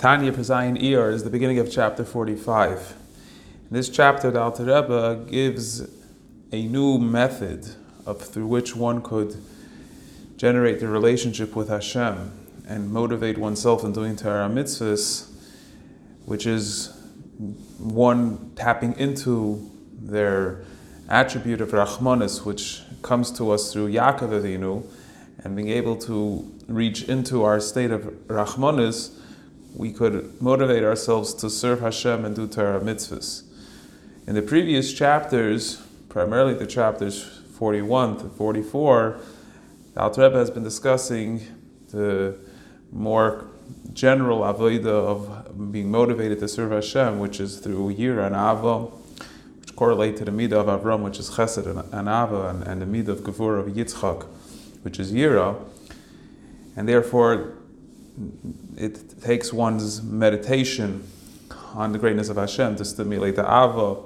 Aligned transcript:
Tanya 0.00 0.32
Pezayin 0.32 0.80
Iyar 0.80 1.12
is 1.12 1.24
the 1.24 1.28
beginning 1.28 1.58
of 1.58 1.70
chapter 1.70 2.06
45. 2.06 2.94
In 3.68 3.76
this 3.76 3.90
chapter, 3.90 4.30
the 4.30 4.40
Alter 4.40 4.64
Rebbe 4.64 5.26
gives 5.30 5.86
a 6.52 6.66
new 6.68 6.96
method 6.96 7.68
of 8.06 8.22
through 8.22 8.46
which 8.46 8.74
one 8.74 9.02
could 9.02 9.36
generate 10.38 10.80
the 10.80 10.88
relationship 10.88 11.54
with 11.54 11.68
Hashem 11.68 12.32
and 12.66 12.90
motivate 12.90 13.36
oneself 13.36 13.84
in 13.84 13.92
doing 13.92 14.16
Torah 14.16 14.48
mitzvahs, 14.48 15.28
which 16.24 16.46
is 16.46 16.98
one 17.76 18.52
tapping 18.56 18.96
into 18.96 19.70
their 20.00 20.64
attribute 21.10 21.60
of 21.60 21.72
Rachmanis, 21.72 22.46
which 22.46 22.80
comes 23.02 23.30
to 23.32 23.50
us 23.50 23.70
through 23.70 23.92
Yaakov 23.92 24.30
Avinu, 24.30 24.82
and 25.44 25.54
being 25.54 25.68
able 25.68 25.96
to 25.96 26.50
reach 26.68 27.02
into 27.02 27.44
our 27.44 27.60
state 27.60 27.90
of 27.90 28.04
Rachmanis, 28.28 29.19
we 29.74 29.92
could 29.92 30.40
motivate 30.40 30.82
ourselves 30.82 31.34
to 31.34 31.50
serve 31.50 31.80
Hashem 31.80 32.24
and 32.24 32.34
do 32.34 32.46
Torah 32.46 32.80
mitzvahs. 32.80 33.44
In 34.26 34.34
the 34.34 34.42
previous 34.42 34.92
chapters, 34.92 35.82
primarily 36.08 36.54
the 36.54 36.66
chapters 36.66 37.22
41 37.58 38.18
to 38.18 38.28
44, 38.28 39.20
the 39.94 40.00
Alter 40.00 40.22
Rebbe 40.22 40.38
has 40.38 40.50
been 40.50 40.62
discussing 40.62 41.40
the 41.90 42.36
more 42.92 43.46
general 43.92 44.40
avodah 44.40 44.86
of 44.86 45.72
being 45.72 45.90
motivated 45.90 46.40
to 46.40 46.48
serve 46.48 46.72
Hashem, 46.72 47.18
which 47.18 47.40
is 47.40 47.58
through 47.58 47.94
yira 47.94 48.26
and 48.26 48.34
ava, 48.34 48.84
which 49.60 49.74
correlate 49.76 50.16
to 50.18 50.24
the 50.24 50.30
midah 50.30 50.52
of 50.52 50.66
Avram, 50.66 51.02
which 51.02 51.18
is 51.18 51.30
chesed 51.30 51.66
and 51.66 52.08
ava, 52.08 52.48
and, 52.48 52.62
and 52.64 52.82
the 52.82 52.86
midah 52.86 53.08
of 53.08 53.20
gevur 53.20 53.58
of 53.58 53.66
Yitzchak, 53.66 54.24
which 54.82 54.98
is 54.98 55.12
yira, 55.12 55.56
and 56.76 56.88
therefore 56.88 57.54
it 58.76 59.20
takes 59.22 59.52
one's 59.52 60.02
meditation 60.02 61.04
on 61.74 61.92
the 61.92 61.98
greatness 61.98 62.28
of 62.28 62.36
Hashem 62.36 62.76
to 62.76 62.84
stimulate 62.84 63.36
the 63.36 63.42
ava. 63.42 63.96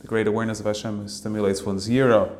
The 0.00 0.08
great 0.08 0.26
awareness 0.26 0.60
of 0.60 0.66
Hashem 0.66 1.08
stimulates 1.08 1.62
one's 1.62 1.88
yira. 1.88 2.34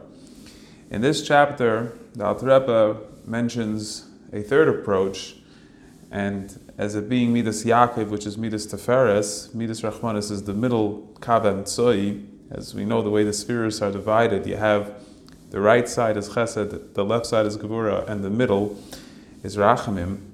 In 0.90 1.00
this 1.00 1.26
chapter, 1.26 1.96
the 2.14 2.24
Alter 2.24 2.46
Rebbe 2.46 3.00
mentions 3.26 4.08
a 4.32 4.42
third 4.42 4.68
approach, 4.68 5.36
and 6.10 6.58
as 6.76 6.94
it 6.94 7.08
being 7.08 7.32
Midas 7.32 7.64
Yaakov, 7.64 8.08
which 8.08 8.26
is 8.26 8.36
Midas 8.36 8.66
Tiferes, 8.66 9.54
Midas 9.54 9.82
Rachmanis 9.82 10.30
is 10.30 10.42
the 10.42 10.54
middle 10.54 11.08
Kav 11.20 11.42
Tzoi. 11.42 12.26
As 12.50 12.74
we 12.74 12.84
know, 12.84 13.00
the 13.00 13.10
way 13.10 13.24
the 13.24 13.32
spheres 13.32 13.80
are 13.80 13.90
divided, 13.90 14.46
you 14.46 14.56
have 14.56 14.92
the 15.50 15.60
right 15.60 15.88
side 15.88 16.16
is 16.16 16.30
Chesed, 16.30 16.94
the 16.94 17.04
left 17.04 17.26
side 17.26 17.46
is 17.46 17.56
Gevura, 17.56 18.06
and 18.08 18.24
the 18.24 18.30
middle 18.30 18.78
is 19.42 19.56
Rachamim, 19.56 20.31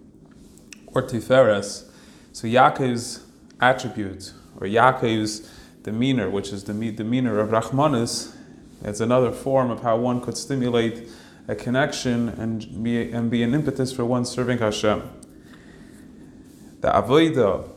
or 0.94 1.03
Tiferes. 1.03 1.89
So 2.33 2.47
Yaakov's 2.47 3.25
attribute, 3.61 4.33
or 4.61 4.67
Yaakov's 4.67 5.50
demeanor, 5.83 6.30
which 6.30 6.53
is 6.53 6.64
the 6.64 6.72
demeanor 6.72 7.39
of 7.39 7.50
Rachmanis, 7.50 8.34
it's 8.84 9.00
another 9.00 9.33
form 9.33 9.70
of 9.70 9.83
how 9.83 9.97
one 9.97 10.20
could 10.20 10.36
stimulate 10.36 11.08
a 11.48 11.55
connection 11.55 12.28
and 12.28 12.83
be, 12.83 13.11
and 13.11 13.30
be 13.30 13.42
an 13.42 13.55
impetus 13.55 13.92
for 13.92 14.05
one 14.05 14.25
serving 14.25 14.58
Hashem. 14.58 15.03
The 16.80 16.89
avodah 16.89 17.69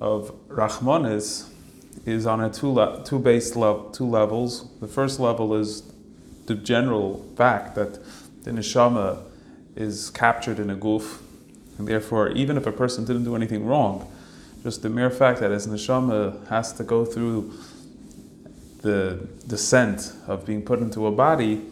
of 0.00 0.32
Rachmanis 0.48 1.48
is 2.06 2.26
on 2.26 2.40
a 2.40 2.50
two, 2.50 2.72
le- 2.72 3.04
two 3.04 3.18
base 3.18 3.54
level, 3.54 3.90
two 3.90 4.06
levels. 4.06 4.68
The 4.80 4.88
first 4.88 5.20
level 5.20 5.54
is 5.54 5.92
the 6.46 6.54
general 6.54 7.24
fact 7.36 7.74
that 7.76 7.98
the 8.42 8.50
neshama 8.50 9.22
is 9.76 10.10
captured 10.10 10.58
in 10.58 10.70
a 10.70 10.74
goof, 10.74 11.22
and 11.80 11.88
therefore, 11.88 12.28
even 12.32 12.58
if 12.58 12.66
a 12.66 12.72
person 12.72 13.06
didn't 13.06 13.24
do 13.24 13.34
anything 13.34 13.64
wrong, 13.64 14.06
just 14.62 14.82
the 14.82 14.90
mere 14.90 15.08
fact 15.08 15.40
that 15.40 15.50
his 15.50 15.66
neshama 15.66 16.46
has 16.48 16.74
to 16.74 16.84
go 16.84 17.06
through 17.06 17.54
the 18.82 19.26
descent 19.48 20.12
of 20.26 20.44
being 20.44 20.60
put 20.60 20.80
into 20.80 21.06
a 21.06 21.10
body, 21.10 21.62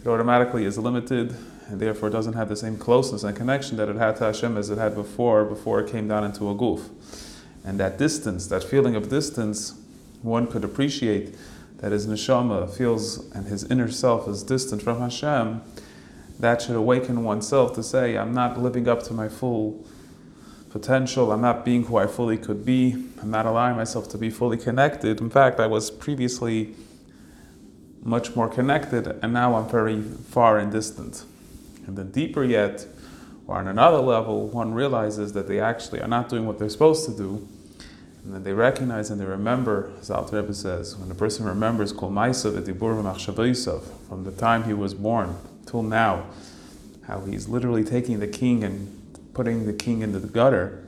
it 0.00 0.06
automatically 0.06 0.64
is 0.64 0.78
limited 0.78 1.34
and 1.66 1.80
therefore 1.80 2.08
doesn't 2.08 2.34
have 2.34 2.48
the 2.48 2.54
same 2.54 2.78
closeness 2.78 3.24
and 3.24 3.36
connection 3.36 3.76
that 3.78 3.88
it 3.88 3.96
had 3.96 4.14
to 4.18 4.26
Hashem 4.26 4.56
as 4.56 4.70
it 4.70 4.78
had 4.78 4.94
before, 4.94 5.44
before 5.44 5.80
it 5.80 5.90
came 5.90 6.06
down 6.06 6.22
into 6.22 6.48
a 6.48 6.54
goof. 6.54 6.88
And 7.64 7.80
that 7.80 7.98
distance, 7.98 8.46
that 8.46 8.62
feeling 8.62 8.94
of 8.94 9.08
distance, 9.08 9.74
one 10.22 10.46
could 10.46 10.62
appreciate 10.62 11.34
that 11.78 11.90
his 11.90 12.06
neshama 12.06 12.70
feels 12.70 13.28
and 13.32 13.46
his 13.46 13.64
inner 13.64 13.90
self 13.90 14.28
is 14.28 14.44
distant 14.44 14.82
from 14.82 15.00
Hashem. 15.00 15.62
That 16.38 16.62
should 16.62 16.76
awaken 16.76 17.24
oneself 17.24 17.74
to 17.74 17.82
say, 17.82 18.16
I'm 18.16 18.32
not 18.32 18.60
living 18.60 18.88
up 18.88 19.02
to 19.04 19.12
my 19.12 19.28
full 19.28 19.84
potential. 20.70 21.32
I'm 21.32 21.40
not 21.40 21.64
being 21.64 21.84
who 21.84 21.96
I 21.96 22.06
fully 22.06 22.38
could 22.38 22.64
be. 22.64 22.92
I'm 23.20 23.30
not 23.30 23.46
allowing 23.46 23.76
myself 23.76 24.08
to 24.10 24.18
be 24.18 24.30
fully 24.30 24.56
connected. 24.56 25.20
In 25.20 25.30
fact, 25.30 25.58
I 25.58 25.66
was 25.66 25.90
previously 25.90 26.74
much 28.02 28.36
more 28.36 28.48
connected, 28.48 29.06
and 29.22 29.32
now 29.32 29.56
I'm 29.56 29.68
very 29.68 30.00
far 30.00 30.58
and 30.58 30.70
distant. 30.70 31.24
And 31.86 31.96
then, 31.96 32.12
deeper 32.12 32.44
yet, 32.44 32.86
or 33.48 33.56
on 33.56 33.66
another 33.66 33.98
level, 33.98 34.46
one 34.48 34.72
realizes 34.72 35.32
that 35.32 35.48
they 35.48 35.58
actually 35.58 36.00
are 36.00 36.08
not 36.08 36.28
doing 36.28 36.46
what 36.46 36.58
they're 36.58 36.68
supposed 36.68 37.06
to 37.06 37.16
do. 37.16 37.48
And 38.22 38.34
then 38.34 38.42
they 38.44 38.52
recognize 38.52 39.10
and 39.10 39.20
they 39.20 39.24
remember, 39.24 39.90
as 40.00 40.10
Alter 40.10 40.40
Rebbe 40.40 40.52
says, 40.52 40.96
when 40.96 41.10
a 41.10 41.14
person 41.14 41.46
remembers 41.46 41.92
Kol 41.92 42.10
Maisav 42.10 42.52
from 44.06 44.24
the 44.24 44.32
time 44.32 44.64
he 44.64 44.74
was 44.74 44.92
born 44.92 45.36
till 45.68 45.82
now, 45.82 46.26
how 47.06 47.20
he's 47.20 47.48
literally 47.48 47.84
taking 47.84 48.20
the 48.20 48.26
king 48.26 48.64
and 48.64 48.94
putting 49.34 49.66
the 49.66 49.72
king 49.72 50.02
into 50.02 50.18
the 50.18 50.28
gutter, 50.28 50.84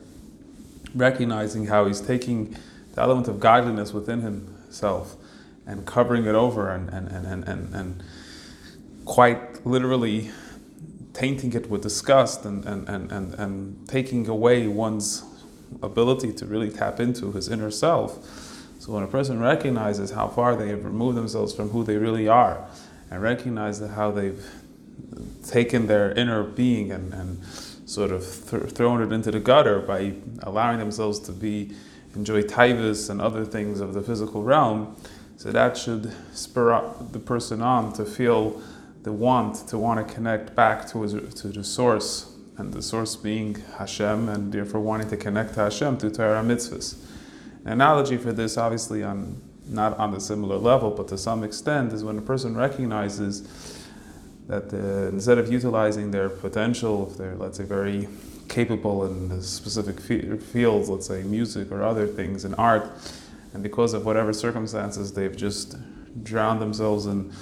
recognizing 0.95 1.67
how 1.67 1.87
he's 1.87 2.01
taking 2.01 2.57
the 2.95 3.01
element 3.01 3.29
of 3.29 3.39
godliness 3.39 3.93
within 3.93 4.21
himself 4.21 5.17
and 5.67 5.87
covering 5.87 6.25
it 6.25 6.35
over 6.35 6.71
and, 6.71 6.89
and, 6.89 7.09
and, 7.09 7.45
and, 7.45 7.75
and, 7.75 8.03
quite 9.07 9.67
literally 9.67 10.31
tainting 11.15 11.53
it 11.55 11.69
with 11.69 11.83
disgust 11.83 12.45
and, 12.45 12.65
and, 12.65 12.89
and, 12.89 13.11
and, 13.11 13.35
and 13.35 13.89
taking 13.89 14.29
away 14.29 14.69
one's 14.69 15.25
ability 15.83 16.33
to 16.33 16.47
really 16.47 16.71
tap 16.71 17.01
into 17.01 17.33
his 17.33 17.49
inner 17.49 17.71
self. 17.71 18.25
So 18.79 18.93
when 18.93 19.03
a 19.03 19.09
person 19.09 19.41
recognizes 19.41 20.13
how 20.13 20.29
far 20.29 20.55
they 20.55 20.69
have 20.69 20.85
removed 20.85 21.17
themselves 21.17 21.53
from 21.55 21.71
who 21.71 21.83
they 21.83 21.97
really 21.97 22.29
are 22.29 22.65
and 23.11 23.21
recognize 23.21 23.81
how 23.81 24.13
they've 24.13 24.47
taken 25.47 25.87
their 25.87 26.13
inner 26.13 26.43
being 26.43 26.93
and, 26.93 27.13
and 27.13 27.45
sort 27.87 28.11
of 28.13 28.23
th- 28.51 28.71
thrown 28.71 29.03
it 29.03 29.13
into 29.13 29.31
the 29.31 29.41
gutter 29.41 29.81
by 29.81 30.15
allowing 30.43 30.79
themselves 30.79 31.19
to 31.21 31.33
be 31.33 31.75
enjoy 32.15 32.43
taivas 32.43 33.09
and 33.09 33.21
other 33.21 33.45
things 33.45 33.81
of 33.81 33.95
the 33.95 34.03
physical 34.03 34.43
realm. 34.43 34.97
So 35.37 35.53
that 35.53 35.77
should 35.77 36.13
spur 36.33 36.73
up 36.73 37.13
the 37.13 37.19
person 37.19 37.63
on 37.63 37.93
to 37.95 38.05
feel 38.05 38.61
the 39.03 39.13
want 39.13 39.69
to 39.69 39.79
want 39.79 40.07
to 40.07 40.15
connect 40.15 40.55
back 40.55 40.87
to 40.91 41.03
his, 41.03 41.13
to 41.13 41.49
the 41.49 41.65
source, 41.65 42.37
and 42.59 42.73
the 42.73 42.83
source 42.83 43.17
being 43.17 43.55
Hashem, 43.79 44.29
and 44.29 44.53
therefore 44.53 44.81
wanting 44.81 45.09
to 45.09 45.17
connect 45.17 45.55
to 45.55 45.61
Hashem 45.61 45.97
through 45.97 46.11
Torah 46.11 46.43
mitzvahs. 46.43 46.97
An 47.65 47.73
analogy 47.73 48.19
for 48.19 48.33
this, 48.33 48.59
obviously, 48.59 49.03
on 49.03 49.41
not 49.67 49.97
on 49.99 50.11
the 50.11 50.21
similar 50.21 50.57
level, 50.57 50.91
but 50.91 51.09
to 51.09 51.17
some 51.17 51.45
extent, 51.45 51.93
is 51.93 52.05
when 52.05 52.19
a 52.19 52.23
person 52.23 52.57
recognizes 52.57 53.80
that 54.51 54.75
uh, 54.75 55.09
instead 55.15 55.39
of 55.39 55.51
utilizing 55.51 56.11
their 56.11 56.29
potential, 56.29 57.09
if 57.09 57.17
they're, 57.17 57.37
let's 57.37 57.57
say, 57.57 57.63
very 57.65 58.09
capable 58.49 59.07
in 59.07 59.41
specific 59.43 60.01
fields, 60.01 60.89
let's 60.89 61.07
say 61.07 61.23
music 61.23 61.71
or 61.71 61.85
other 61.85 62.09
things, 62.09 62.45
in 62.45 62.55
art, 62.55 62.91
and 63.55 63.63
because 63.63 63.95
of 63.95 64.05
whatever 64.05 64.33
circumstances, 64.33 65.13
they've 65.13 65.37
just 65.37 65.77
drowned 66.25 66.61
themselves 66.61 67.07
in 67.07 67.33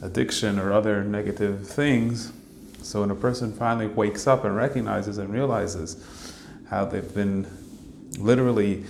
addiction 0.00 0.58
or 0.58 0.72
other 0.72 1.04
negative 1.04 1.68
things. 1.68 2.32
So 2.80 3.02
when 3.02 3.10
a 3.10 3.14
person 3.14 3.52
finally 3.52 3.86
wakes 3.86 4.26
up 4.26 4.46
and 4.46 4.56
recognizes 4.56 5.18
and 5.18 5.30
realizes 5.30 6.02
how 6.70 6.86
they've 6.86 7.14
been 7.14 7.46
literally 8.18 8.84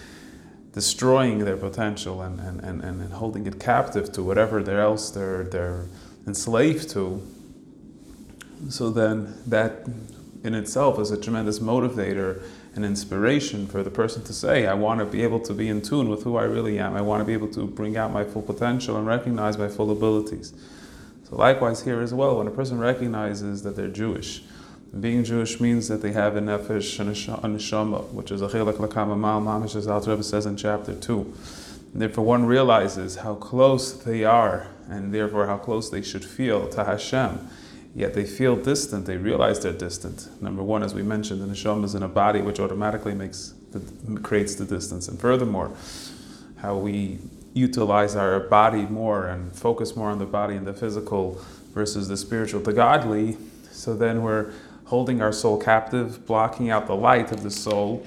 destroying 0.73 1.41
their 1.41 1.57
potential 1.57 2.23
and, 2.23 2.39
and, 2.39 2.61
and, 2.61 2.85
and 2.85 3.13
holding 3.13 3.49
it 3.49 3.59
captive 3.59 4.13
to 4.13 4.23
whatever 4.23 4.61
else 4.81 5.11
they're, 5.11 5.43
they're 5.43 5.87
enslaved 6.25 6.89
to, 6.91 7.21
so 8.69 8.91
then 8.91 9.35
that 9.47 9.87
in 10.45 10.55
itself 10.55 10.99
is 11.01 11.11
a 11.11 11.21
tremendous 11.21 11.59
motivator 11.59 12.43
and 12.77 12.85
inspiration 12.85 13.67
for 13.67 13.83
the 13.83 13.91
person 13.91 14.23
to 14.25 14.33
say, 14.33 14.67
I 14.67 14.75
want 14.75 15.01
to 15.01 15.07
be 15.07 15.23
able 15.23 15.41
to 15.41 15.55
be 15.55 15.69
in 15.69 15.81
tune 15.81 16.09
with 16.09 16.23
who 16.25 16.37
I 16.37 16.45
really 16.45 16.79
am. 16.79 16.95
I 16.95 17.01
want 17.01 17.21
to 17.21 17.25
be 17.25 17.33
able 17.33 17.49
to 17.49 17.67
bring 17.67 17.97
out 17.97 18.13
my 18.13 18.25
full 18.25 18.43
potential 18.43 18.97
and 18.97 19.07
recognize 19.07 19.57
my 19.57 19.69
full 19.69 19.91
abilities. 19.91 20.53
So, 21.29 21.37
likewise, 21.37 21.83
here 21.85 22.01
as 22.03 22.13
well, 22.13 22.37
when 22.39 22.47
a 22.47 22.51
person 22.51 22.79
recognizes 22.79 23.63
that 23.63 23.77
they're 23.77 23.89
Jewish, 23.89 24.43
being 24.99 25.25
Jewish 25.25 25.61
means 25.61 25.89
that 25.89 26.03
they 26.03 26.13
have 26.13 26.37
a 26.37 26.41
nefesh 26.41 27.01
and 27.01 27.11
a 27.11 27.59
neshama, 27.59 28.11
which 28.11 28.31
is 28.31 28.43
a 28.43 28.49
chilak 28.49 28.75
lakama 28.75 29.19
mal 29.19 29.41
mamish, 29.41 29.75
as 29.75 30.07
Rebbe 30.07 30.23
says 30.23 30.47
in 30.47 30.57
chapter 30.57 30.95
2. 30.95 31.35
And 31.95 32.03
therefore, 32.03 32.25
one 32.25 32.45
realizes 32.45 33.17
how 33.17 33.35
close 33.37 33.93
they 33.93 34.25
are, 34.25 34.67
and 34.89 35.15
therefore 35.15 35.47
how 35.47 35.57
close 35.57 35.91
they 35.91 36.03
should 36.03 36.25
feel 36.25 36.69
to 36.69 36.85
Hashem 36.85 37.49
yet 37.95 38.15
they 38.15 38.25
feel 38.25 38.57
distant, 38.57 39.07
they 39.07 39.17
realize 39.17 39.61
they're 39.61 39.73
distant. 39.73 40.29
Number 40.43 40.63
one, 40.63 40.83
as 40.83 40.95
we 40.95 41.03
mentioned, 41.03 41.41
the 41.41 41.47
neshama 41.47 41.85
is 41.85 41.95
in 41.95 42.03
a 42.03 42.09
body 42.09 42.41
which 42.41 42.61
automatically 42.61 43.15
makes 43.15 43.55
that 43.73 44.23
creates 44.23 44.55
the 44.55 44.65
distance. 44.65 45.09
And 45.09 45.21
furthermore, 45.21 45.73
how 46.57 46.77
we 46.77 47.19
utilize 47.55 48.17
our 48.17 48.41
body 48.41 48.83
more 48.83 49.27
and 49.27 49.53
focus 49.55 49.97
more 49.97 50.11
on 50.11 50.19
the 50.19 50.27
body 50.27 50.57
and 50.57 50.67
the 50.67 50.73
physical 50.73 51.41
versus 51.73 52.09
the 52.09 52.17
spiritual, 52.17 52.61
the 52.61 52.73
godly. 52.73 53.37
So 53.71 53.95
then 53.95 54.23
we're 54.23 54.53
holding 54.87 55.21
our 55.23 55.33
soul 55.33 55.61
captive, 55.61 56.27
blocking 56.27 56.71
out 56.71 56.87
the 56.87 56.97
light 56.97 57.33
of 57.33 57.43
the 57.43 57.51
soul. 57.51 58.05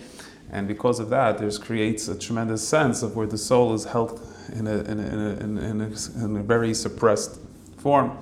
And 0.52 0.68
because 0.68 1.00
of 1.00 1.10
that, 1.10 1.38
there's 1.38 1.58
creates 1.58 2.08
a 2.08 2.18
tremendous 2.18 2.66
sense 2.66 3.04
of 3.04 3.16
where 3.16 3.28
the 3.28 3.38
soul 3.38 3.74
is 3.74 3.86
held 3.86 4.22
in 4.54 4.68
a, 4.68 4.78
in 4.84 5.00
a, 5.00 5.04
in 5.04 5.20
a, 5.20 5.62
in 5.62 5.82
a, 5.82 6.26
in 6.26 6.38
a 6.38 6.44
very 6.44 6.74
suppressed 6.74 7.40
form. 7.78 8.18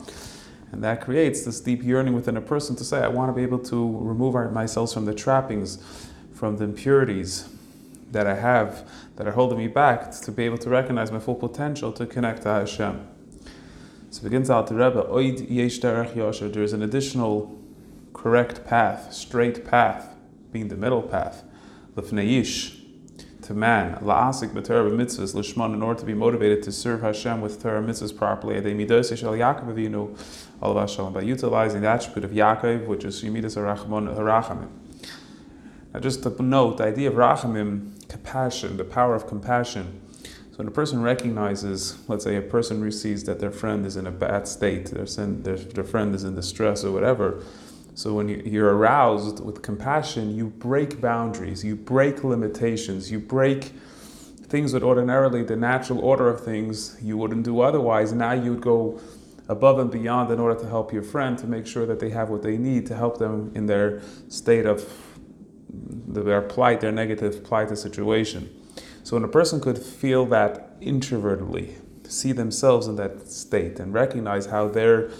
And 0.72 0.84
that 0.84 1.02
creates 1.02 1.46
this 1.46 1.60
deep 1.62 1.84
yearning 1.84 2.14
within 2.14 2.38
a 2.38 2.42
person 2.42 2.76
to 2.76 2.84
say, 2.84 3.00
I 3.00 3.08
want 3.08 3.30
to 3.30 3.34
be 3.34 3.44
able 3.44 3.60
to 3.60 3.98
remove 4.00 4.52
myself 4.52 4.94
from 4.94 5.06
the 5.06 5.14
trappings, 5.14 5.80
from 6.34 6.58
the 6.58 6.66
impurities 6.66 7.48
that 8.12 8.28
I 8.28 8.36
have 8.36 8.90
that 9.16 9.28
are 9.28 9.32
holding 9.32 9.58
me 9.58 9.68
back 9.68 10.12
to 10.12 10.32
be 10.32 10.44
able 10.44 10.58
to 10.60 10.70
recognize 10.70 11.12
my 11.12 11.20
full 11.20 11.36
potential 11.36 11.92
to 11.94 12.06
connect 12.06 12.44
to 12.44 12.50
Hashem. 12.50 13.08
So 14.10 14.24
begins 14.24 14.50
out 14.50 14.68
the 14.68 14.76
Rebbe, 14.76 15.04
Oid 15.04 15.50
Yesh 15.50 15.80
Derech 15.80 16.14
Yosher, 16.14 16.52
there 16.52 16.64
is 16.64 16.74
an 16.74 16.82
additional 16.82 17.58
correct 18.14 18.66
path, 18.66 19.14
straight 19.14 19.66
path, 19.66 20.16
being 20.52 20.70
the 20.70 20.78
middle 20.78 21.02
path, 21.02 21.44
Lefneish, 21.96 22.85
to 23.46 23.54
man, 23.54 23.96
La'asik 24.02 24.50
b'Torah 24.50 24.92
mitzvahs, 24.92 25.34
Lishman, 25.36 25.76
in 25.76 25.84
order 25.84 26.00
to 26.00 26.06
be 26.06 26.16
motivated 26.16 26.64
to 26.64 26.72
serve 26.72 27.02
Hashem 27.02 27.42
with 27.42 27.62
Torah 27.62 27.82
mitzvahs 27.82 28.18
properly, 28.18 28.60
by 28.60 28.70
utilizing 31.22 31.82
the 31.82 31.88
attribute 31.88 32.26
of 32.26 32.32
Yaakov, 32.32 32.88
which 32.88 33.06
is 33.06 33.24
Yemidas 33.24 33.56
Harachamim. 33.56 34.68
Now, 35.94 36.00
just 36.00 36.24
to 36.24 36.42
note, 36.42 36.78
the 36.78 36.86
idea 36.86 37.10
of 37.10 37.16
Rachamim, 37.16 38.10
compassion, 38.10 38.78
the 38.78 38.84
power 38.84 39.14
of 39.14 39.28
compassion, 39.28 40.02
so 40.56 40.60
when 40.60 40.68
a 40.68 40.72
person 40.72 41.04
recognizes, 41.04 42.00
let's 42.08 42.24
say 42.24 42.38
a 42.38 42.42
person 42.42 42.82
receives 42.82 43.26
that 43.26 43.42
their 43.42 43.52
friend 43.52 43.86
is 43.86 43.96
in 43.96 44.08
a 44.08 44.12
bad 44.12 44.48
state, 44.48 44.88
their, 44.88 45.06
their, 45.06 45.58
their 45.58 45.84
friend 45.84 46.16
is 46.16 46.24
in 46.24 46.34
distress 46.34 46.84
or 46.84 46.92
whatever, 46.92 47.44
so 47.96 48.14
when 48.14 48.28
you're 48.28 48.76
aroused 48.76 49.44
with 49.44 49.62
compassion, 49.62 50.36
you 50.36 50.48
break 50.48 51.00
boundaries, 51.00 51.64
you 51.64 51.78
break 51.78 52.26
limitations, 52.26 53.10
you 53.10 53.20
break 53.20 53.72
things 54.48 54.74
that 54.74 54.84
ordinarily 54.84 55.44
the 55.44 55.56
natural 55.56 56.00
order 56.00 56.28
of 56.28 56.44
things 56.44 56.98
you 57.02 57.18
wouldn't 57.18 57.44
do 57.44 57.62
otherwise. 57.62 58.12
Now 58.12 58.34
you'd 58.34 58.62
go 58.62 59.00
above 59.48 59.80
and 59.80 59.90
beyond 59.90 60.30
in 60.30 60.40
order 60.40 60.60
to 60.60 60.68
help 60.68 60.92
your 60.92 61.04
friend 61.04 61.38
to 61.38 61.48
make 61.48 61.66
sure 61.66 61.86
that 61.86 62.02
they 62.02 62.10
have 62.10 62.30
what 62.30 62.44
they 62.44 62.58
need 62.58 62.86
to 62.88 62.96
help 62.96 63.18
them 63.18 63.52
in 63.56 63.66
their 63.66 64.02
state 64.28 64.66
of 64.66 64.86
their 65.70 66.42
plight, 66.42 66.82
their 66.82 66.92
negative 66.92 67.46
plight, 67.46 67.70
the 67.70 67.78
situation. 67.78 68.50
So 69.04 69.16
when 69.16 69.24
a 69.24 69.30
person 69.30 69.62
could 69.62 69.78
feel 69.78 70.26
that 70.28 70.82
introvertedly, 70.82 71.76
see 72.12 72.34
themselves 72.34 72.88
in 72.88 72.98
that 72.98 73.30
state 73.30 73.80
and 73.80 73.94
recognize 73.94 74.48
how 74.48 74.68
they're 74.68 75.12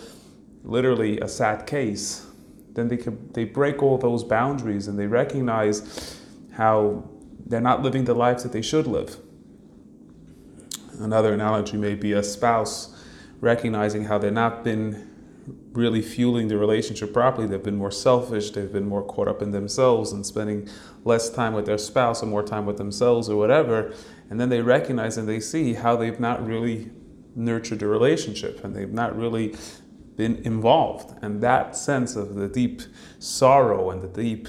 literally 0.64 1.20
a 1.22 1.28
sad 1.28 1.66
case, 1.68 2.26
then 2.76 2.90
they 2.90 2.98
can 2.98 3.30
they 3.34 3.46
break 3.46 3.82
all 3.82 3.98
those 3.98 4.24
boundaries 4.24 4.88
and 4.88 5.00
they 5.00 5.08
recognize 5.08 6.20
how 6.54 7.10
they're 7.46 7.62
not 7.62 7.82
living 7.82 8.06
the 8.06 8.14
lives 8.14 8.44
that 8.44 8.52
they 8.52 8.62
should 8.62 8.88
live. 8.88 9.18
Another 11.00 11.34
analogy 11.34 11.78
may 11.78 11.96
be 11.96 12.14
a 12.14 12.24
spouse 12.24 12.96
recognizing 13.42 14.06
how 14.06 14.18
they've 14.18 14.32
not 14.32 14.64
been 14.64 15.12
really 15.74 16.02
fueling 16.02 16.48
the 16.48 16.58
relationship 16.58 17.14
properly. 17.14 17.48
They've 17.48 17.62
been 17.62 17.78
more 17.78 17.92
selfish, 17.92 18.52
they've 18.52 18.72
been 18.72 18.88
more 18.88 19.04
caught 19.04 19.28
up 19.28 19.42
in 19.42 19.52
themselves 19.52 20.12
and 20.12 20.26
spending 20.26 20.70
less 21.04 21.30
time 21.30 21.54
with 21.54 21.66
their 21.66 21.78
spouse 21.78 22.22
and 22.22 22.32
more 22.32 22.44
time 22.44 22.66
with 22.66 22.78
themselves 22.78 23.30
or 23.30 23.38
whatever. 23.38 23.94
And 24.30 24.40
then 24.40 24.50
they 24.50 24.62
recognize 24.62 25.18
and 25.18 25.28
they 25.28 25.40
see 25.40 25.74
how 25.74 25.96
they've 25.96 26.20
not 26.20 26.46
really 26.46 26.92
nurtured 27.36 27.80
the 27.80 27.88
relationship 27.88 28.64
and 28.64 28.76
they've 28.76 28.92
not 28.92 29.16
really 29.16 29.56
been 30.18 30.38
involved. 30.38 31.16
And 31.22 31.42
that 31.42 31.76
sense 31.76 32.16
of 32.16 32.36
the 32.36 32.48
deep 32.48 32.82
sorrow 33.20 33.92
and 33.92 34.02
the 34.02 34.08
deep 34.08 34.48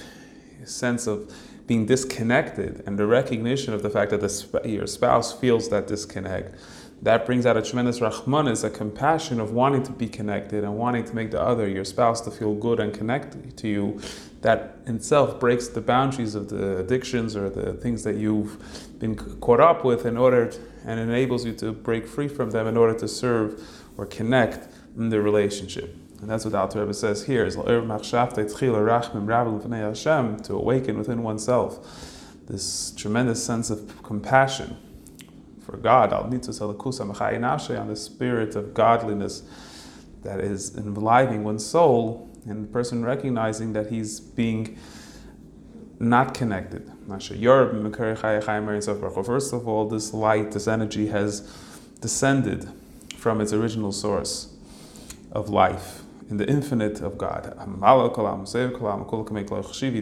sense 0.65 1.07
of 1.07 1.33
being 1.67 1.87
disconnected 1.87 2.83
and 2.87 2.99
the 2.99 3.07
recognition 3.07 3.75
of 3.75 3.83
the 3.83 3.91
fact 3.91 4.11
that 4.11 4.21
the, 4.21 4.69
your 4.69 4.87
spouse 4.87 5.33
feels 5.33 5.69
that 5.71 5.87
disconnect 5.87 6.55
that 7.03 7.27
brings 7.27 7.45
out 7.45 7.57
a 7.57 7.63
tremendous 7.63 8.01
rahmanis, 8.01 8.65
a 8.65 8.71
compassion 8.71 9.39
of 9.39 9.53
wanting 9.53 9.83
to 9.83 9.93
be 9.93 10.09
connected 10.09 10.65
and 10.65 10.77
wanting 10.77 11.05
to 11.05 11.15
make 11.15 11.31
the 11.31 11.41
other, 11.41 11.69
your 11.69 11.85
spouse, 11.85 12.21
to 12.23 12.31
feel 12.31 12.55
good 12.55 12.81
and 12.81 12.95
connect 12.95 13.57
to 13.59 13.69
you. 13.69 14.01
That 14.41 14.79
in 14.87 14.97
itself 14.97 15.39
breaks 15.39 15.69
the 15.69 15.81
boundaries 15.81 16.35
of 16.35 16.49
the 16.49 16.79
addictions 16.79 17.37
or 17.37 17.51
the 17.51 17.75
things 17.75 18.03
that 18.05 18.17
you've 18.17 18.99
been 18.99 19.17
caught 19.17 19.61
up 19.61 19.85
with 19.85 20.07
in 20.07 20.17
order 20.17 20.51
to, 20.51 20.61
and 20.87 20.99
enables 20.99 21.45
you 21.45 21.53
to 21.55 21.73
break 21.73 22.07
free 22.07 22.29
from 22.29 22.51
them 22.51 22.67
in 22.67 22.77
order 22.77 22.99
to 22.99 23.09
serve 23.09 23.63
or 23.99 24.07
connect 24.07 24.69
in 24.97 25.11
the 25.11 25.21
relationship. 25.21 25.95
And 26.21 26.31
that's 26.31 26.45
what 26.45 26.53
the 26.53 26.59
Alter 26.59 26.81
Rebbe 26.81 26.95
says 26.95 27.25
here: 27.27 27.45
is 27.45 27.57
to 30.45 30.55
awaken 30.55 30.99
within 30.99 31.23
oneself 31.23 31.79
this 32.47 32.93
tremendous 32.93 33.45
sense 33.45 33.71
of 33.71 34.03
compassion 34.03 34.77
for 35.61 35.77
God, 35.77 36.13
on 36.13 36.31
the 37.89 37.97
spirit 37.97 38.55
of 38.55 38.73
godliness 38.73 39.43
that 40.23 40.41
is 40.41 40.77
enlivening 40.77 41.45
one's 41.45 41.67
soul, 41.67 42.31
and 42.47 42.65
the 42.65 42.69
person 42.73 43.05
recognizing 43.05 43.73
that 43.73 43.91
he's 43.91 44.21
being 44.21 44.79
not 45.99 46.35
connected. 46.35 46.91
First 47.09 47.33
of 49.53 49.69
all, 49.69 49.89
this 49.89 50.15
light, 50.15 50.53
this 50.53 50.69
energy 50.69 51.09
has 51.09 51.41
descended 52.01 52.69
from 53.17 53.41
its 53.41 53.53
original 53.53 53.93
source 53.93 54.56
of 55.37 55.51
life 55.51 56.03
in 56.31 56.39
the 56.39 56.49
infinite 56.49 57.01
of 57.01 57.19
God. 57.19 57.45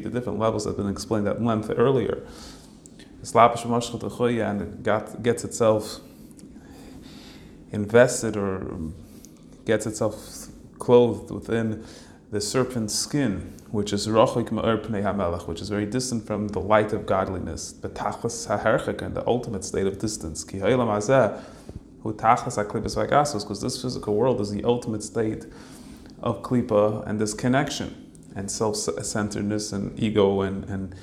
The 0.03 0.11
different 0.11 0.39
levels 0.39 0.65
have 0.65 0.77
been 0.77 0.89
explained 0.89 1.29
at 1.29 1.43
length 1.43 1.71
earlier 1.77 2.23
and 4.41 4.61
it 4.63 5.23
gets 5.23 5.45
itself 5.45 6.01
invested 7.73 8.37
or 8.37 8.93
gets 9.65 9.87
itself 9.87 10.49
clothed 10.79 11.31
within 11.31 11.85
the 12.31 12.41
serpent's 12.41 12.95
skin, 12.95 13.55
which 13.71 13.93
is 13.93 14.07
hamelech, 14.07 15.47
which 15.47 15.61
is 15.61 15.69
very 15.69 15.87
distant 15.87 16.27
from 16.27 16.49
the 16.49 16.61
light 16.61 16.93
of 16.93 17.07
godliness, 17.07 17.73
betachas 17.73 18.47
haherchik, 18.49 19.01
and 19.03 19.15
the 19.15 19.27
ultimate 19.27 19.65
state 19.65 19.87
of 19.87 19.99
distance. 19.99 20.45
Because 22.05 23.61
this 23.61 23.81
physical 23.81 24.15
world 24.15 24.41
is 24.41 24.51
the 24.51 24.63
ultimate 24.65 25.03
state 25.03 25.47
of 26.23 26.43
klipa 26.43 27.07
and 27.07 27.21
this 27.21 27.35
connection 27.35 28.13
and 28.37 28.51
self-centeredness 28.51 29.73
and 29.73 29.99
ego 29.99 30.43
and, 30.43 30.65
and 30.65 30.95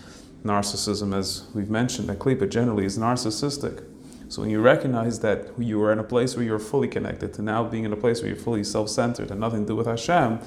narcissism, 0.43 1.15
as 1.15 1.47
we've 1.53 1.69
mentioned, 1.69 2.09
that 2.09 2.19
klipa 2.19 2.49
generally 2.49 2.85
is 2.85 2.97
narcissistic. 2.97 3.83
So 4.29 4.41
when 4.41 4.49
you 4.49 4.61
recognize 4.61 5.19
that 5.19 5.49
you 5.57 5.81
are 5.83 5.91
in 5.91 5.99
a 5.99 6.03
place 6.03 6.35
where 6.35 6.45
you're 6.45 6.59
fully 6.59 6.87
connected 6.87 7.33
to 7.33 7.41
now 7.41 7.63
being 7.63 7.83
in 7.83 7.91
a 7.91 7.97
place 7.97 8.21
where 8.21 8.29
you're 8.29 8.37
fully 8.39 8.63
self-centered 8.63 9.29
and 9.29 9.39
nothing 9.39 9.61
to 9.61 9.67
do 9.67 9.75
with 9.75 9.87
Hashem, 9.87 10.39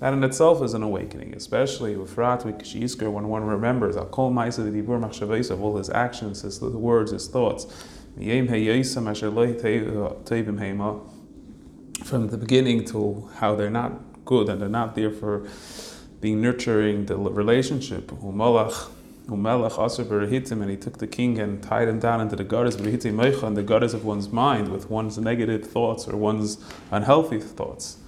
that 0.00 0.12
in 0.12 0.24
itself 0.24 0.62
is 0.62 0.74
an 0.74 0.82
awakening, 0.82 1.34
especially 1.34 1.96
with 1.96 2.16
Ratwik 2.16 2.60
Shisker, 2.62 3.10
when 3.12 3.28
one 3.28 3.44
remembers 3.44 3.96
of 3.96 4.18
all 5.62 5.76
his 5.76 5.90
actions, 5.90 6.42
his 6.42 6.60
words, 6.60 7.12
his 7.12 7.28
thoughts. 7.28 7.66
From 12.04 12.28
the 12.28 12.36
beginning 12.38 12.84
to 12.86 13.28
how 13.36 13.54
they're 13.54 13.70
not 13.70 14.24
good 14.24 14.48
and 14.48 14.60
they're 14.60 14.68
not 14.68 14.94
there 14.94 15.10
for 15.10 15.46
being 16.20 16.40
nurturing 16.40 17.06
the 17.06 17.16
relationship 17.16 18.12
and 20.62 20.70
he 20.70 20.76
took 20.76 20.98
the 20.98 21.06
king 21.06 21.38
and 21.38 21.62
tied 21.62 21.88
him 21.88 22.00
down 22.00 22.20
into 22.20 22.36
the 22.36 22.44
gutters 22.44 22.74
and 22.74 23.56
the 23.56 23.62
gutters 23.62 23.94
of 23.94 24.04
one's 24.04 24.28
mind 24.28 24.68
with 24.68 24.90
one's 24.90 25.18
negative 25.18 25.64
thoughts 25.64 26.08
or 26.08 26.16
one's 26.16 26.58
unhealthy 26.90 27.38
thoughts. 27.38 27.98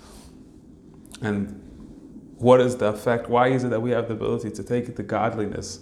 And 1.21 1.61
what 2.39 2.61
is 2.61 2.77
the 2.79 2.87
effect? 2.87 3.29
Why 3.29 3.49
is 3.49 3.63
it 3.63 3.71
that 3.71 3.81
we 3.81 3.93
have 3.93 4.09
the 4.09 4.15
ability 4.15 4.51
to 4.51 4.65
take 4.65 4.97
the 4.97 5.03
godliness 5.05 5.81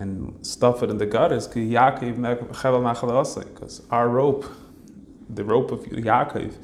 and 0.00 0.34
stuff 0.44 0.82
it 0.82 0.90
in 0.90 0.98
the 0.98 1.06
gutters? 1.06 1.46
Because 1.46 1.72
our 3.90 4.08
rope, 4.08 4.44
the 5.28 5.44
rope 5.44 5.70
of 5.70 5.84
Yaakov, 5.84 6.54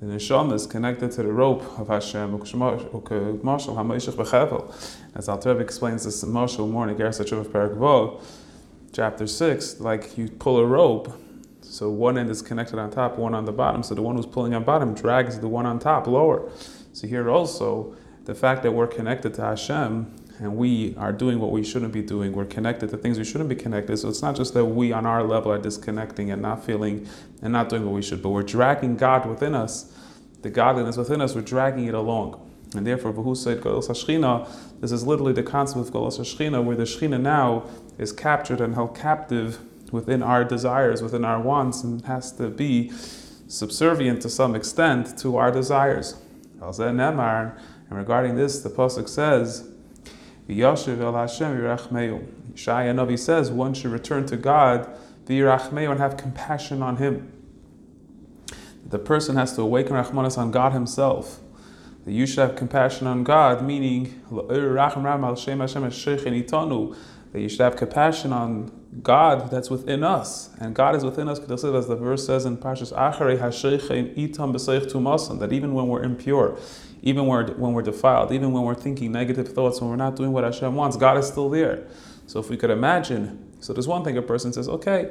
the 0.00 0.06
neshama 0.06 0.52
is 0.52 0.66
connected 0.66 1.10
to 1.12 1.22
the 1.22 1.32
rope 1.32 1.62
of 1.78 1.88
Hashem. 1.88 2.34
As 5.14 5.28
Alter 5.28 5.60
explains 5.60 6.04
this 6.04 6.22
in 6.22 6.28
in 6.36 6.96
Ger 6.96 7.06
of 7.40 8.22
chapter 8.92 9.26
6, 9.26 9.80
like 9.80 10.18
you 10.18 10.28
pull 10.28 10.58
a 10.58 10.66
rope, 10.66 11.12
so 11.62 11.88
one 11.90 12.18
end 12.18 12.30
is 12.30 12.42
connected 12.42 12.78
on 12.78 12.90
top, 12.90 13.18
one 13.18 13.34
on 13.34 13.46
the 13.46 13.52
bottom, 13.52 13.82
so 13.82 13.94
the 13.94 14.02
one 14.02 14.16
who's 14.16 14.26
pulling 14.26 14.54
on 14.54 14.62
bottom 14.62 14.94
drags 14.94 15.40
the 15.40 15.48
one 15.48 15.64
on 15.66 15.78
top 15.78 16.06
lower. 16.06 16.50
So 16.92 17.06
here 17.06 17.30
also, 17.30 17.96
the 18.26 18.34
fact 18.34 18.62
that 18.62 18.72
we're 18.72 18.86
connected 18.86 19.34
to 19.34 19.42
Hashem 19.42 20.14
and 20.40 20.56
we 20.56 20.94
are 20.96 21.12
doing 21.12 21.38
what 21.38 21.52
we 21.52 21.62
shouldn't 21.62 21.92
be 21.92 22.02
doing. 22.02 22.32
We're 22.32 22.44
connected 22.44 22.90
to 22.90 22.96
things 22.96 23.18
we 23.18 23.24
shouldn't 23.24 23.48
be 23.48 23.56
connected. 23.56 23.96
So 23.98 24.08
it's 24.08 24.22
not 24.22 24.34
just 24.34 24.52
that 24.54 24.64
we 24.64 24.92
on 24.92 25.06
our 25.06 25.22
level 25.22 25.52
are 25.52 25.58
disconnecting 25.58 26.30
and 26.30 26.42
not 26.42 26.64
feeling 26.64 27.06
and 27.40 27.52
not 27.52 27.68
doing 27.68 27.84
what 27.84 27.94
we 27.94 28.02
should, 28.02 28.22
but 28.22 28.30
we're 28.30 28.42
dragging 28.42 28.96
God 28.96 29.26
within 29.26 29.54
us, 29.54 29.92
the 30.42 30.50
godliness 30.50 30.96
within 30.96 31.20
us, 31.20 31.34
we're 31.34 31.42
dragging 31.42 31.86
it 31.86 31.94
along. 31.94 32.40
And 32.74 32.84
therefore, 32.84 33.12
Vahu 33.12 33.36
said, 33.36 33.60
Golos 33.60 33.88
Hashchina, 33.88 34.48
this 34.80 34.90
is 34.90 35.06
literally 35.06 35.32
the 35.32 35.44
concept 35.44 35.86
of 35.86 35.94
Golos 35.94 36.18
Hashchina, 36.18 36.62
where 36.64 36.74
the 36.74 36.82
Shechina 36.82 37.20
now 37.20 37.64
is 37.98 38.10
captured 38.10 38.60
and 38.60 38.74
held 38.74 38.96
captive 38.96 39.60
within 39.92 40.24
our 40.24 40.42
desires, 40.42 41.00
within 41.00 41.24
our 41.24 41.40
wants, 41.40 41.84
and 41.84 42.04
has 42.06 42.32
to 42.32 42.48
be 42.48 42.90
subservient 43.46 44.22
to 44.22 44.28
some 44.28 44.56
extent 44.56 45.16
to 45.18 45.36
our 45.36 45.52
desires. 45.52 46.16
And 46.60 47.48
regarding 47.90 48.34
this, 48.34 48.60
the 48.60 48.70
Pasuk 48.70 49.08
says, 49.08 49.68
Yashiv 50.48 51.00
el 51.00 51.14
Hashem 51.14 51.56
yirachmeu. 51.56 52.26
Shaya 52.54 52.94
Navi 52.94 53.18
says 53.18 53.50
one 53.50 53.74
should 53.74 53.90
return 53.90 54.26
to 54.26 54.36
God, 54.36 54.88
v'yirachmeu, 55.26 55.90
and 55.90 56.00
have 56.00 56.16
compassion 56.16 56.82
on 56.82 56.96
Him. 56.98 57.32
The 58.86 58.98
person 58.98 59.36
has 59.36 59.54
to 59.56 59.62
awaken 59.62 59.92
Rahmanas 59.92 60.36
on 60.36 60.50
God 60.50 60.72
Himself. 60.72 61.40
That 62.04 62.12
you 62.12 62.26
should 62.26 62.40
have 62.40 62.56
compassion 62.56 63.06
on 63.06 63.24
God, 63.24 63.64
meaning 63.64 64.22
that 67.34 67.40
you 67.40 67.48
should 67.48 67.62
have 67.62 67.74
compassion 67.74 68.32
on 68.32 68.70
God 69.02 69.50
that's 69.50 69.68
within 69.68 70.04
us, 70.04 70.50
and 70.60 70.72
God 70.72 70.94
is 70.94 71.04
within 71.04 71.28
us. 71.28 71.40
As 71.40 71.62
the 71.62 71.96
verse 71.96 72.24
says 72.24 72.44
in 72.44 72.56
Parshas 72.56 72.96
Acharei, 72.96 73.40
Hashemichem 73.40 74.16
Itam 74.16 74.54
B'seich 74.54 74.86
Tumasim, 74.86 75.40
that 75.40 75.52
even 75.52 75.74
when 75.74 75.88
we're 75.88 76.04
impure, 76.04 76.56
even 77.02 77.26
when 77.26 77.44
we're, 77.44 77.54
when 77.54 77.72
we're 77.72 77.82
defiled, 77.82 78.30
even 78.30 78.52
when 78.52 78.62
we're 78.62 78.76
thinking 78.76 79.10
negative 79.10 79.48
thoughts, 79.48 79.80
when 79.80 79.90
we're 79.90 79.96
not 79.96 80.14
doing 80.14 80.30
what 80.30 80.44
Hashem 80.44 80.76
wants, 80.76 80.96
God 80.96 81.18
is 81.18 81.26
still 81.26 81.50
there. 81.50 81.84
So 82.28 82.38
if 82.38 82.48
we 82.48 82.56
could 82.56 82.70
imagine, 82.70 83.52
so 83.58 83.72
there's 83.72 83.88
one 83.88 84.04
thing 84.04 84.16
a 84.16 84.22
person 84.22 84.52
says, 84.52 84.68
okay, 84.68 85.10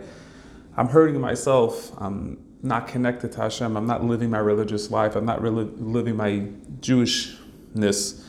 I'm 0.77 0.87
hurting 0.87 1.19
myself. 1.19 1.91
I'm 2.01 2.41
not 2.61 2.87
connected 2.87 3.33
to 3.33 3.41
Hashem. 3.41 3.75
I'm 3.75 3.85
not 3.85 4.01
living 4.01 4.29
my 4.29 4.39
religious 4.39 4.89
life. 4.89 5.17
I'm 5.17 5.25
not 5.25 5.41
really 5.41 5.65
living 5.65 6.15
my 6.15 6.47
Jewishness. 6.79 8.23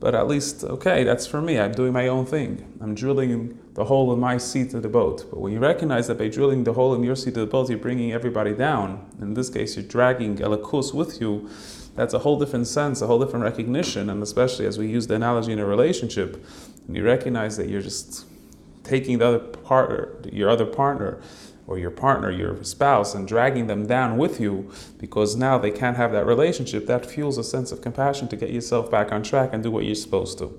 But 0.00 0.14
at 0.14 0.28
least, 0.28 0.62
okay, 0.62 1.02
that's 1.02 1.26
for 1.26 1.40
me. 1.40 1.58
I'm 1.58 1.72
doing 1.72 1.92
my 1.92 2.06
own 2.06 2.24
thing. 2.24 2.72
I'm 2.80 2.94
drilling 2.94 3.58
the 3.74 3.84
hole 3.84 4.12
in 4.12 4.20
my 4.20 4.38
seat 4.38 4.72
of 4.74 4.82
the 4.82 4.88
boat. 4.88 5.26
But 5.28 5.40
when 5.40 5.52
you 5.52 5.58
recognize 5.58 6.06
that 6.06 6.18
by 6.18 6.28
drilling 6.28 6.62
the 6.64 6.74
hole 6.74 6.94
in 6.94 7.02
your 7.02 7.16
seat 7.16 7.30
of 7.30 7.40
the 7.40 7.46
boat, 7.46 7.68
you're 7.68 7.78
bringing 7.78 8.12
everybody 8.12 8.54
down. 8.54 9.04
In 9.20 9.34
this 9.34 9.50
case, 9.50 9.76
you're 9.76 9.84
dragging 9.84 10.36
Elokus 10.36 10.94
with 10.94 11.20
you. 11.20 11.50
That's 11.96 12.14
a 12.14 12.20
whole 12.20 12.38
different 12.38 12.68
sense, 12.68 13.02
a 13.02 13.08
whole 13.08 13.18
different 13.18 13.44
recognition. 13.44 14.08
And 14.08 14.22
especially 14.22 14.66
as 14.66 14.78
we 14.78 14.86
use 14.86 15.08
the 15.08 15.16
analogy 15.16 15.52
in 15.52 15.58
a 15.58 15.66
relationship, 15.66 16.44
and 16.86 16.96
you 16.96 17.04
recognize 17.04 17.56
that 17.56 17.68
you're 17.68 17.82
just 17.82 18.24
taking 18.84 19.18
the 19.18 19.26
other 19.26 19.40
partner, 19.40 20.14
your 20.32 20.48
other 20.48 20.64
partner, 20.64 21.20
or 21.68 21.78
your 21.78 21.90
partner, 21.90 22.30
your 22.30 22.64
spouse, 22.64 23.14
and 23.14 23.28
dragging 23.28 23.68
them 23.68 23.86
down 23.86 24.16
with 24.16 24.40
you 24.40 24.68
because 24.98 25.36
now 25.36 25.58
they 25.58 25.70
can't 25.70 25.96
have 25.96 26.10
that 26.12 26.26
relationship, 26.26 26.86
that 26.86 27.06
fuels 27.06 27.38
a 27.38 27.44
sense 27.44 27.70
of 27.70 27.82
compassion 27.82 28.26
to 28.26 28.36
get 28.36 28.50
yourself 28.50 28.90
back 28.90 29.12
on 29.12 29.22
track 29.22 29.50
and 29.52 29.62
do 29.62 29.70
what 29.70 29.84
you're 29.84 29.94
supposed 29.94 30.38
to. 30.38 30.58